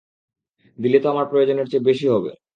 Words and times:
দিলে 0.79 0.97
তা 0.99 1.07
আমার 1.09 1.27
প্রয়োজনের 1.31 1.67
চেয়ে 1.67 1.87
বেশী 1.89 2.07
হবে। 2.07 2.31